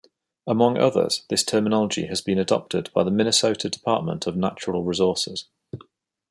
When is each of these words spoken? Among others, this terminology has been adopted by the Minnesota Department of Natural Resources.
Among 0.47 0.79
others, 0.79 1.25
this 1.29 1.43
terminology 1.43 2.07
has 2.07 2.21
been 2.21 2.39
adopted 2.39 2.89
by 2.91 3.03
the 3.03 3.11
Minnesota 3.11 3.69
Department 3.69 4.25
of 4.25 4.35
Natural 4.35 4.83
Resources. 4.83 5.45